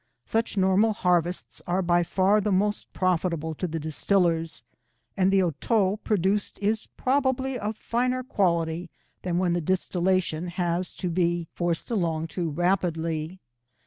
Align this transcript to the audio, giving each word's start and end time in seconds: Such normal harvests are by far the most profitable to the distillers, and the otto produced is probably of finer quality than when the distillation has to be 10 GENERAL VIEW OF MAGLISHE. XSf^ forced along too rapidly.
Such 0.25 0.57
normal 0.57 0.93
harvests 0.93 1.61
are 1.67 1.83
by 1.83 2.01
far 2.01 2.41
the 2.41 2.51
most 2.51 2.91
profitable 2.91 3.53
to 3.53 3.67
the 3.67 3.79
distillers, 3.79 4.63
and 5.15 5.29
the 5.31 5.43
otto 5.43 5.97
produced 5.97 6.57
is 6.57 6.87
probably 6.97 7.59
of 7.59 7.77
finer 7.77 8.23
quality 8.23 8.89
than 9.21 9.37
when 9.37 9.53
the 9.53 9.61
distillation 9.61 10.47
has 10.47 10.95
to 10.95 11.07
be 11.11 11.21
10 11.23 11.25
GENERAL 11.27 11.27
VIEW 11.27 11.35
OF 11.35 11.37
MAGLISHE. 11.37 11.47
XSf^ 11.47 11.57
forced 11.87 11.91
along 11.91 12.27
too 12.29 12.49
rapidly. 12.49 13.39